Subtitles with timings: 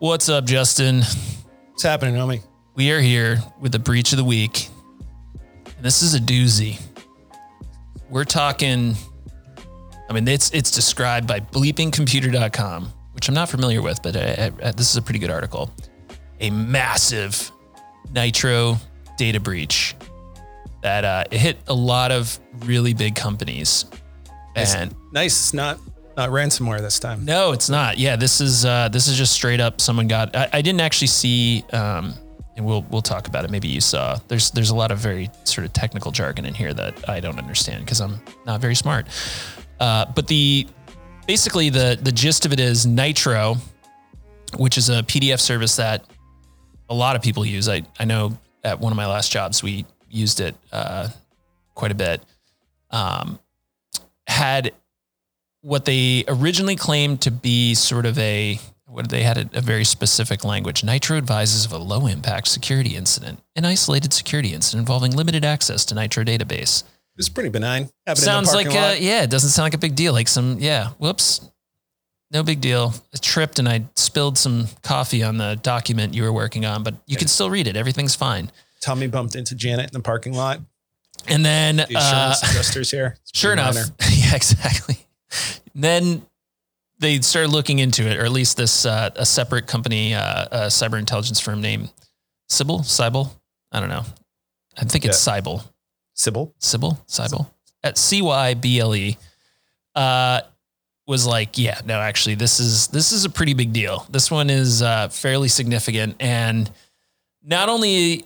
[0.00, 1.02] What's up, Justin?
[1.72, 2.40] What's happening, homie?
[2.74, 4.70] We are here with the breach of the week.
[5.76, 6.80] And this is a doozy.
[8.08, 8.94] We're talking,
[10.08, 14.72] I mean, it's it's described by bleepingcomputer.com, which I'm not familiar with, but uh, uh,
[14.72, 15.70] this is a pretty good article.
[16.40, 17.52] A massive
[18.10, 18.78] Nitro
[19.18, 19.94] data breach
[20.82, 23.84] that uh, it hit a lot of really big companies.
[24.56, 24.74] Nice.
[24.74, 25.52] And Nice.
[25.52, 25.78] Not
[26.16, 27.24] not ransomware this time.
[27.24, 27.98] no, it's not.
[27.98, 29.80] Yeah, this is uh, this is just straight up.
[29.80, 30.34] Someone got.
[30.36, 32.14] I, I didn't actually see, um,
[32.56, 33.50] and we'll we'll talk about it.
[33.50, 34.18] Maybe you saw.
[34.28, 37.38] There's there's a lot of very sort of technical jargon in here that I don't
[37.38, 39.06] understand because I'm not very smart.
[39.78, 40.66] Uh, but the
[41.26, 43.56] basically the the gist of it is Nitro,
[44.56, 46.04] which is a PDF service that
[46.88, 47.68] a lot of people use.
[47.68, 51.08] I I know at one of my last jobs we used it uh,
[51.74, 52.22] quite a bit.
[52.90, 53.38] Um,
[54.26, 54.72] had
[55.62, 59.84] what they originally claimed to be sort of a what they had a, a very
[59.84, 60.82] specific language.
[60.82, 65.84] Nitro advises of a low impact security incident, an isolated security incident involving limited access
[65.86, 66.82] to Nitro database.
[67.16, 67.90] It's pretty benign.
[68.06, 70.12] Happened Sounds like uh, yeah, it doesn't sound like a big deal.
[70.12, 71.40] Like some yeah, whoops,
[72.30, 72.94] no big deal.
[73.14, 76.94] I tripped and I spilled some coffee on the document you were working on, but
[77.06, 77.76] you can still read it.
[77.76, 78.50] Everything's fine.
[78.80, 80.60] Tommy bumped into Janet in the parking lot.
[81.28, 83.16] And then The uh, adjusters here.
[83.22, 83.74] It's Sure enough.
[83.74, 83.86] minor.
[84.10, 84.96] yeah, exactly.
[85.74, 86.26] Then
[86.98, 90.58] they started looking into it, or at least this uh, a separate company, uh, a
[90.66, 91.90] cyber intelligence firm named
[92.48, 93.30] Cyble, Cyble.
[93.72, 94.04] I don't know.
[94.76, 95.64] I think it's Cyble,
[96.16, 96.52] Cyble.
[96.60, 97.50] Cyble, Cyble
[97.82, 99.16] at C Y B L E.
[99.94, 100.40] Uh,
[101.06, 104.06] was like, yeah, no, actually, this is this is a pretty big deal.
[104.10, 106.70] This one is uh, fairly significant, and
[107.42, 108.24] not only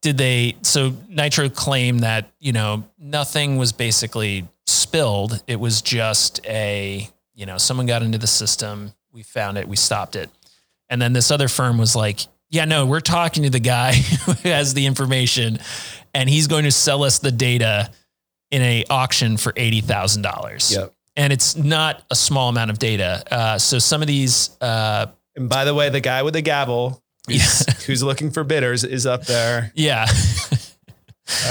[0.00, 4.48] did they so nitro claim that you know nothing was basically
[4.92, 9.66] spilled it was just a you know someone got into the system we found it
[9.66, 10.28] we stopped it.
[10.90, 13.92] And then this other firm was like yeah no we're talking to the guy
[14.26, 15.58] who has the information
[16.12, 17.90] and he's going to sell us the data
[18.50, 20.94] in a auction for $80000 Yep.
[21.16, 23.22] and it's not a small amount of data.
[23.30, 27.02] Uh, so some of these uh, And by the way, the guy with the gavel
[27.26, 29.72] who's, who's looking for bidders is up there.
[29.74, 30.04] yeah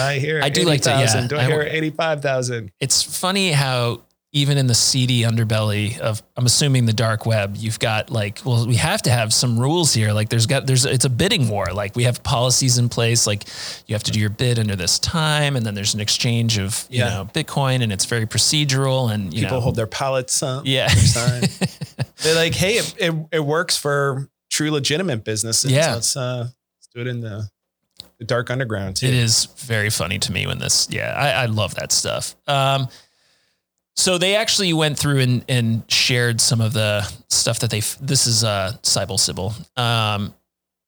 [0.01, 1.28] I hear I do like to- yeah, 80,000.
[1.29, 2.72] Do I, I hear 85,000?
[2.79, 4.01] it's funny how
[4.34, 8.66] even in the seedy underbelly of I'm assuming the dark web, you've got like, well,
[8.66, 10.13] we have to have some rules here.
[10.13, 11.66] Like there's got there's it's a bidding war.
[11.73, 13.28] Like we have policies in place.
[13.28, 13.44] Like
[13.88, 16.85] you have to do your bid under this time, and then there's an exchange of
[16.89, 17.09] you Yeah.
[17.09, 19.13] know Bitcoin, and it's very procedural.
[19.13, 20.63] And you People know, hold their pallets up.
[20.66, 21.44] yeah, Sign.
[22.23, 25.72] They're like, hey, it, it, it works for true legitimate businesses.
[25.73, 25.95] Yeah.
[25.95, 26.44] Let's, uh,
[26.78, 27.50] let's do it in the,
[28.21, 29.07] the dark underground too.
[29.07, 32.35] It is very funny to me when this, yeah, I, I love that stuff.
[32.47, 32.87] Um,
[33.95, 38.27] so they actually went through and, and shared some of the stuff that they, this
[38.27, 40.35] is uh, Cyble Cyble, um,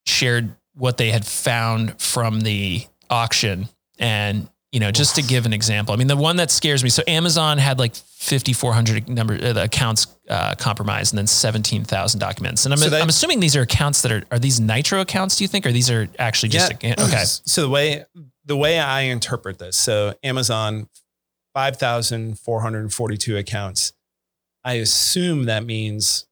[0.06, 3.68] shared what they had found from the auction.
[3.98, 6.90] And, you know, just to give an example, I mean, the one that scares me.
[6.90, 12.66] So Amazon had like 5,400 number uh, accounts uh, compromised and then 17,000 documents.
[12.66, 15.44] And I'm, So I'm assuming these are accounts that are, are these Nitro accounts, do
[15.44, 15.66] you think?
[15.66, 16.96] Or these are actually just, Yeah.
[17.00, 17.24] okay.
[17.24, 18.06] So the way
[18.46, 20.90] the way I interpret this, so Amazon,
[21.54, 23.94] five thousand four hundred forty-two accounts.
[24.66, 26.26] I assume that means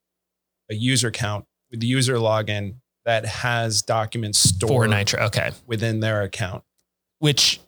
[0.70, 2.76] a user count with the user login
[3.06, 5.24] that has documents stored For stored Nitro.
[5.26, 5.52] Okay.
[5.68, 6.64] within their account.
[7.20, 7.60] which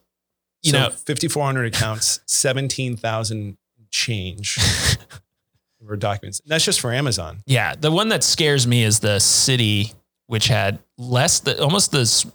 [0.64, 3.58] you so know 5,400 accounts, 17,000
[3.92, 4.58] change
[5.86, 6.42] for documents.
[6.46, 7.44] That's just for Amazon.
[7.46, 9.94] yeah the one that scares me is the Citi
[10.28, 12.26] which had less the almost the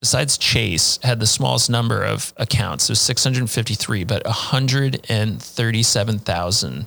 [0.00, 6.86] besides chase had the smallest number of accounts so 653 but 137000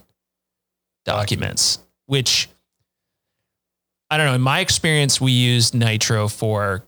[1.03, 2.47] documents which
[4.09, 6.84] i don't know in my experience we used nitro for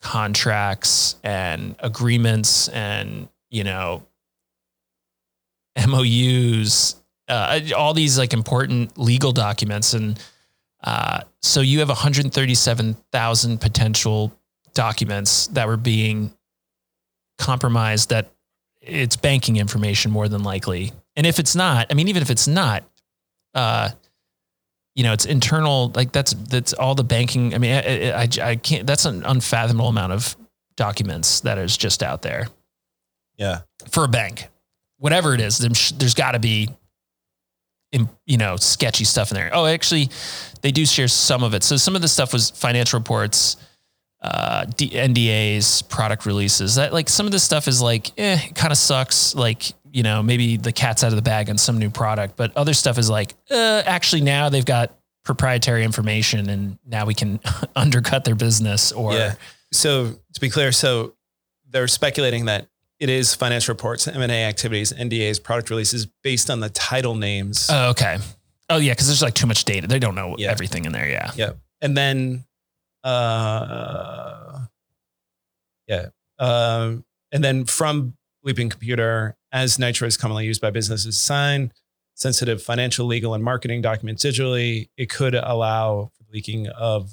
[0.00, 4.02] contracts and agreements and you know
[5.76, 6.96] MOUs,
[7.28, 9.94] uh, all these like important legal documents.
[9.94, 10.20] And
[10.82, 14.32] uh, so you have 137,000 potential
[14.74, 16.32] documents that were being
[17.38, 18.30] compromised that
[18.80, 20.92] it's banking information more than likely.
[21.16, 22.84] And if it's not, I mean, even if it's not,
[23.54, 23.90] uh,
[24.94, 27.54] you know, it's internal, like that's, that's all the banking.
[27.54, 30.36] I mean, I, I, I can't, that's an unfathomable amount of
[30.76, 32.48] documents that is just out there
[33.36, 33.60] Yeah.
[33.90, 34.48] for a bank,
[34.98, 36.68] whatever it is, there's got to be,
[38.24, 39.50] you know, sketchy stuff in there.
[39.52, 40.10] Oh, actually,
[40.62, 41.62] they do share some of it.
[41.64, 43.56] So some of the stuff was financial reports,
[44.22, 46.76] uh, D- NDAs, product releases.
[46.76, 49.34] That like some of this stuff is like, eh, it kind of sucks.
[49.34, 52.56] Like you know, maybe the cat's out of the bag on some new product, but
[52.56, 54.94] other stuff is like, uh, actually now they've got
[55.24, 57.40] proprietary information and now we can
[57.76, 59.34] undercut their business or Yeah.
[59.72, 61.14] So to be clear, so
[61.68, 62.66] they're speculating that
[62.98, 67.68] it is financial reports, M&A activities, NDAs, product releases based on the title names.
[67.70, 68.18] Oh, okay.
[68.68, 69.86] Oh yeah, because there's like too much data.
[69.86, 70.50] They don't know Yeah.
[70.50, 71.08] everything in there.
[71.08, 71.30] Yeah.
[71.36, 71.52] Yeah.
[71.80, 72.44] And then,
[73.04, 74.60] uh,
[75.86, 76.06] yeah.
[76.38, 78.14] Um, and then from
[78.44, 81.72] Bleeping Computer, as Nitro is commonly used by businesses sign
[82.20, 87.10] sensitive financial, legal, and marketing documents digitally, it could allow for leaking of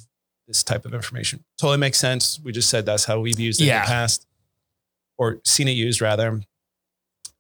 [0.48, 1.44] this type of information.
[1.58, 2.40] Totally makes sense.
[2.44, 4.28] We just said that's how we've used it in the past
[5.18, 6.42] or seen it used rather.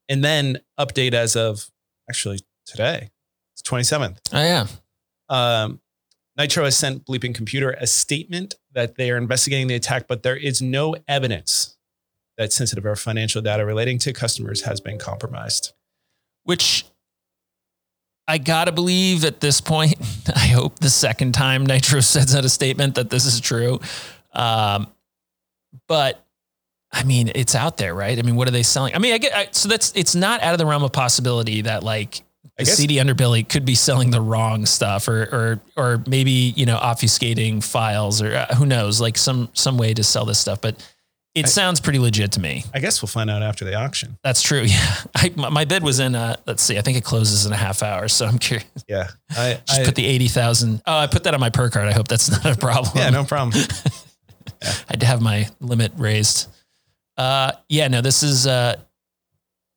[0.09, 1.69] And then update as of
[2.09, 3.09] actually today,
[3.53, 4.67] it's 27th Oh yeah.
[5.29, 5.81] um,
[6.37, 10.37] Nitro has sent Bleeping Computer a statement that they are investigating the attack, but there
[10.37, 11.75] is no evidence
[12.37, 15.73] that sensitive or financial data relating to customers has been compromised.
[16.43, 16.85] Which
[18.27, 19.95] I gotta believe at this point.
[20.35, 23.79] I hope the second time Nitro sends out a statement that this is true.
[24.33, 24.87] Um,
[25.87, 26.23] but
[26.91, 28.17] I mean, it's out there, right?
[28.17, 28.95] I mean, what are they selling?
[28.95, 31.61] I mean, I get I, so that's it's not out of the realm of possibility
[31.61, 32.21] that like
[32.57, 36.77] the CD underbelly could be selling the wrong stuff, or or or maybe you know
[36.77, 40.59] obfuscating files, or uh, who knows, like some some way to sell this stuff.
[40.61, 40.75] But
[41.37, 42.63] it I- sounds pretty legit to me.
[42.73, 44.17] I guess we'll find out after the auction.
[44.23, 44.61] That's true.
[44.67, 46.15] Yeah, I, my my bid was in.
[46.15, 48.67] Uh, let's see, I think it closes in a half hour, so I'm curious.
[48.87, 49.07] Yeah.
[49.31, 50.81] I, Just I- put the eighty thousand.
[50.85, 51.87] Oh, I put that on my per card.
[51.87, 52.93] I hope that's not a problem.
[52.95, 53.63] yeah, no problem.
[54.63, 56.47] I had to have my limit raised.
[57.17, 58.47] Uh, yeah, no, this is.
[58.47, 58.75] Uh,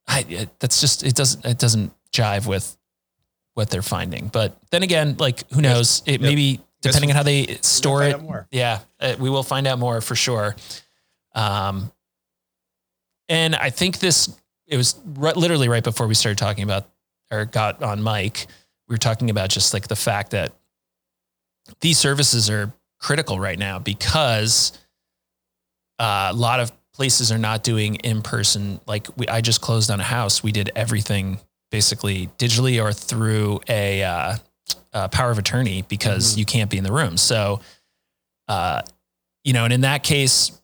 [0.09, 2.77] I it, that's just it doesn't it doesn't jive with
[3.55, 4.29] what they're finding.
[4.29, 6.03] But then again, like who knows?
[6.07, 6.21] It Yep.
[6.21, 8.45] maybe depending on how they store find it.
[8.51, 10.57] Yeah, uh, we will find out more for sure.
[11.35, 11.93] Um,
[13.29, 14.35] and I think this
[14.67, 16.89] it was literally right before we started talking about
[17.31, 18.47] or got on mic.
[18.89, 20.53] We were talking about just like the fact that
[21.81, 24.73] these services are critical right now because
[25.99, 28.81] uh, a lot of places are not doing in person.
[28.87, 30.43] Like we, I just closed on a house.
[30.43, 31.41] We did everything
[31.71, 34.37] basically digitally or through a, uh,
[34.93, 36.39] uh power of attorney because Mhm.
[36.39, 37.17] you can't be in the room.
[37.17, 37.61] So,
[38.49, 38.83] uh,
[39.45, 40.60] you know, and in that case,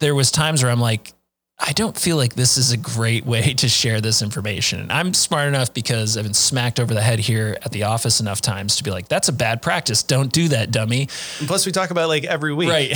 [0.00, 1.12] there was times where I'm like,
[1.56, 4.80] I don't feel like this is a great way to share this information.
[4.80, 8.20] And I'm smart enough because I've been smacked over the head here at the office
[8.20, 10.02] enough times to be like, that's a bad practice.
[10.02, 11.08] Don't do that, dummy.
[11.38, 12.68] And plus, we talk about like every week.
[12.68, 12.92] Right.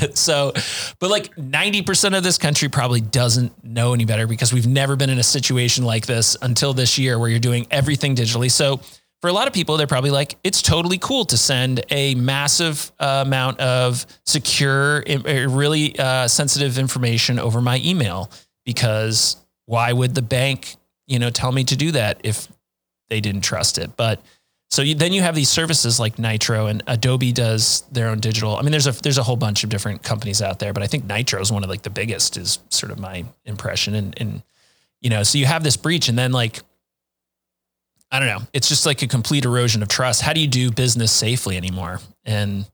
[0.00, 0.52] But so,
[1.00, 5.10] but like 90% of this country probably doesn't know any better because we've never been
[5.10, 8.50] in a situation like this until this year where you're doing everything digitally.
[8.50, 8.80] So,
[9.26, 12.92] for a lot of people, they're probably like, it's totally cool to send a massive
[13.00, 18.30] uh, amount of secure, uh, really uh, sensitive information over my email
[18.64, 20.76] because why would the bank,
[21.08, 22.46] you know, tell me to do that if
[23.08, 23.96] they didn't trust it?
[23.96, 24.20] But
[24.70, 28.54] so you, then you have these services like Nitro and Adobe does their own digital.
[28.54, 30.86] I mean, there's a there's a whole bunch of different companies out there, but I
[30.86, 32.36] think Nitro is one of like the biggest.
[32.36, 34.44] Is sort of my impression, and and
[35.00, 36.62] you know, so you have this breach, and then like
[38.10, 40.22] I don't know, it's just like a complete erosion of trust.
[40.22, 42.00] How do you do business safely anymore?
[42.24, 42.66] And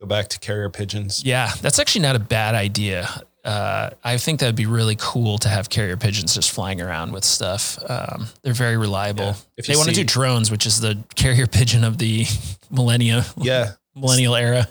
[0.00, 1.22] Go back to carrier pigeons.
[1.24, 3.08] yeah, that's actually not a bad idea.
[3.44, 7.24] Uh, I think that'd be really cool to have carrier pigeons just flying around with
[7.24, 7.78] stuff.
[7.88, 9.24] Um, they're very reliable.
[9.24, 9.34] Yeah.
[9.58, 12.26] If they you want to do drones, which is the carrier pigeon of the
[12.70, 13.72] millennia, Yeah.
[13.94, 14.68] millennial era.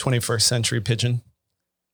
[0.00, 1.22] 21st century pigeon.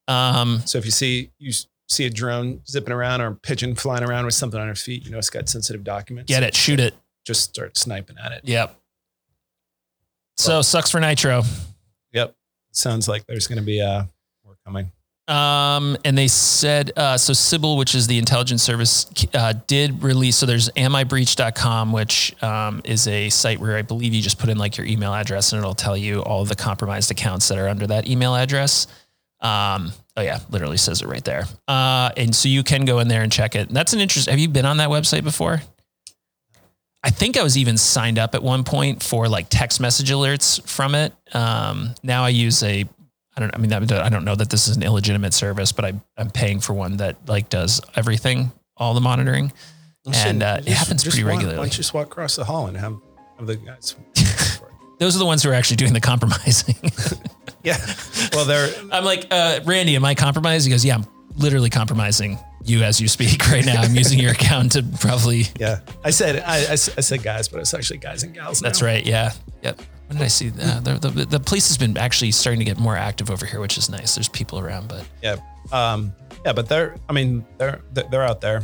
[0.09, 1.52] Um, So if you see you
[1.88, 5.05] see a drone zipping around or a pigeon flying around with something on its feet,
[5.05, 6.29] you know it's got sensitive documents.
[6.29, 6.95] get it, shoot it.
[7.25, 8.43] Just start sniping at it.
[8.45, 8.79] Yep.
[10.37, 11.43] So sucks for Nitro.
[12.12, 12.35] Yep.
[12.73, 14.05] Sounds like there's going to be uh
[14.45, 14.91] more coming.
[15.26, 20.37] Um, and they said, uh, so Cyble, which is the intelligence service, uh, did release,
[20.37, 24.59] so there's amibreached.com, which, um, is a site where I believe you just put in
[24.59, 27.69] like your email address and it'll tell you all of the compromised accounts that are
[27.69, 28.87] under that email address.
[29.45, 31.45] Um, oh yeah, literally says it right there.
[31.69, 33.69] Uh, and so you can go in there and check it.
[33.69, 34.29] And that's an interest.
[34.29, 35.63] Have you been on that website before?
[37.03, 40.67] I think I was even signed up at one point for like text message alerts
[40.67, 41.13] from it.
[41.35, 42.89] Um, now I use a
[43.37, 43.55] I don't.
[43.55, 46.61] I mean, I don't know that this is an illegitimate service, but I, I'm paying
[46.61, 49.53] for one that like does everything, all the monitoring.
[50.13, 51.59] And, uh, it happens pretty walk- regularly.
[51.59, 52.97] Why don't you just walk across the hall and have,
[53.39, 53.97] have the guys?
[54.99, 56.77] Those are the ones who are actually doing the compromising.
[57.64, 57.76] yeah.
[58.33, 60.66] Well, they're I'm like, uh, Randy, am I compromised?
[60.66, 61.06] He goes, Yeah, I'm
[61.37, 63.80] literally compromising you as you speak right now.
[63.83, 65.44] I'm using your account to probably.
[65.61, 65.80] yeah.
[66.02, 68.61] I said I, I I said guys, but it's actually guys and gals.
[68.61, 68.87] That's now.
[68.88, 69.06] right.
[69.06, 69.33] Yeah.
[69.62, 69.80] Yep.
[70.09, 70.85] When did I see that?
[70.85, 73.78] The, the, the police has been actually starting to get more active over here, which
[73.78, 74.14] is nice.
[74.16, 75.37] There's people around, but Yeah.
[75.73, 76.12] Um,
[76.44, 78.62] yeah, but they're, I mean, they're, they're they're out there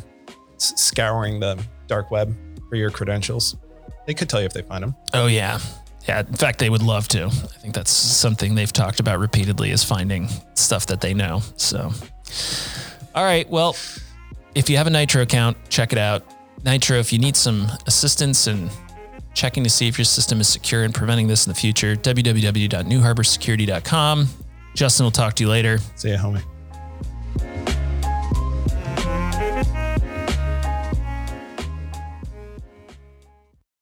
[0.58, 2.34] scouring the dark web
[2.68, 3.56] for your credentials.
[4.06, 4.94] They could tell you if they find them.
[5.14, 5.60] Oh yeah.
[6.10, 7.26] Yeah, in fact, they would love to.
[7.26, 11.40] I think that's something they've talked about repeatedly is finding stuff that they know.
[11.56, 11.92] So,
[13.14, 13.48] all right.
[13.48, 13.76] Well,
[14.56, 16.24] if you have a Nitro account, check it out.
[16.64, 18.70] Nitro, if you need some assistance in
[19.34, 24.28] checking to see if your system is secure and preventing this in the future, www.nuharborsecurity.com.
[24.74, 25.78] Justin will talk to you later.
[25.94, 26.42] See ya, homie.